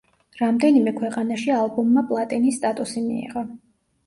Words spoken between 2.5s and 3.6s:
სტატუსი მიიღო.